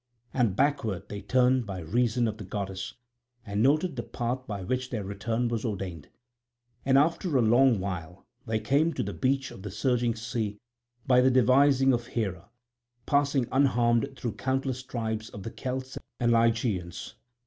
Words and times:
And 0.33 0.55
backward 0.55 1.09
they 1.09 1.21
turned 1.21 1.67
by 1.67 1.77
reason 1.77 2.27
of 2.27 2.37
the 2.39 2.43
goddess, 2.43 2.95
and 3.45 3.61
noted 3.61 3.95
the 3.95 4.01
path 4.01 4.47
by 4.47 4.63
which 4.63 4.89
their 4.89 5.03
return 5.03 5.47
was 5.47 5.63
ordained. 5.63 6.07
And 6.83 6.97
after 6.97 7.37
a 7.37 7.41
long 7.43 7.79
while 7.79 8.25
they 8.47 8.59
came 8.59 8.93
to 8.93 9.03
the 9.03 9.13
beach 9.13 9.51
of 9.51 9.61
the 9.61 9.69
surging 9.69 10.15
sea 10.15 10.57
by 11.05 11.21
the 11.21 11.29
devising 11.29 11.93
of 11.93 12.07
Hera, 12.07 12.49
passing 13.05 13.47
unharmed 13.51 14.17
through 14.17 14.37
countless 14.37 14.81
tribes 14.81 15.29
of 15.29 15.43
the 15.43 15.51
Celts 15.51 15.99
and 16.19 16.31
Ligyans. 16.31 17.13